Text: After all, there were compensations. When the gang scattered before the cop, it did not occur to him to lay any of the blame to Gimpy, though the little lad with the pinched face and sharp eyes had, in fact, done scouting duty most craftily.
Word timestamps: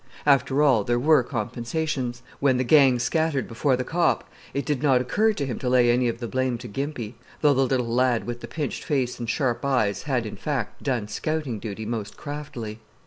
After 0.25 0.63
all, 0.63 0.83
there 0.83 0.97
were 0.97 1.21
compensations. 1.21 2.23
When 2.39 2.57
the 2.57 2.63
gang 2.63 2.97
scattered 2.97 3.47
before 3.47 3.77
the 3.77 3.83
cop, 3.83 4.27
it 4.51 4.65
did 4.65 4.81
not 4.81 4.99
occur 4.99 5.31
to 5.33 5.45
him 5.45 5.59
to 5.59 5.69
lay 5.69 5.91
any 5.91 6.07
of 6.07 6.17
the 6.19 6.27
blame 6.27 6.57
to 6.57 6.67
Gimpy, 6.67 7.13
though 7.41 7.53
the 7.53 7.65
little 7.67 7.85
lad 7.93 8.23
with 8.25 8.41
the 8.41 8.47
pinched 8.47 8.83
face 8.83 9.19
and 9.19 9.29
sharp 9.29 9.63
eyes 9.63 10.01
had, 10.09 10.25
in 10.25 10.37
fact, 10.37 10.81
done 10.81 11.07
scouting 11.07 11.59
duty 11.59 11.85
most 11.85 12.17
craftily. 12.17 12.79